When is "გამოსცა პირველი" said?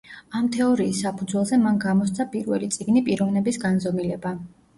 1.83-2.71